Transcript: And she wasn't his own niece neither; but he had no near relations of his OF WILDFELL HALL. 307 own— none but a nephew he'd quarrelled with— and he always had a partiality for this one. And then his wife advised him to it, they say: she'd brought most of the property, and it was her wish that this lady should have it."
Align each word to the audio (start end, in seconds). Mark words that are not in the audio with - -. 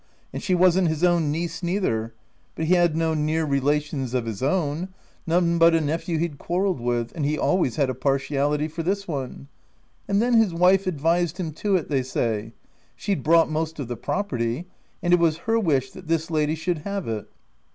And 0.33 0.41
she 0.41 0.55
wasn't 0.55 0.87
his 0.87 1.03
own 1.03 1.31
niece 1.31 1.61
neither; 1.61 2.15
but 2.55 2.65
he 2.65 2.73
had 2.73 2.97
no 2.97 3.13
near 3.13 3.45
relations 3.45 4.15
of 4.15 4.25
his 4.25 4.41
OF 4.41 4.47
WILDFELL 4.49 4.59
HALL. 4.65 4.73
307 4.85 4.89
own— 4.91 4.99
none 5.51 5.59
but 5.59 5.75
a 5.75 5.79
nephew 5.79 6.17
he'd 6.17 6.39
quarrelled 6.39 6.79
with— 6.79 7.11
and 7.15 7.23
he 7.23 7.37
always 7.37 7.75
had 7.75 7.87
a 7.87 7.93
partiality 7.93 8.67
for 8.67 8.81
this 8.81 9.07
one. 9.07 9.47
And 10.07 10.19
then 10.19 10.33
his 10.33 10.55
wife 10.55 10.87
advised 10.87 11.37
him 11.37 11.51
to 11.51 11.75
it, 11.75 11.87
they 11.89 12.01
say: 12.01 12.53
she'd 12.95 13.21
brought 13.21 13.51
most 13.51 13.77
of 13.77 13.87
the 13.87 13.95
property, 13.95 14.65
and 15.03 15.13
it 15.13 15.19
was 15.19 15.37
her 15.45 15.59
wish 15.59 15.91
that 15.91 16.07
this 16.07 16.31
lady 16.31 16.55
should 16.55 16.79
have 16.79 17.07
it." 17.07 17.29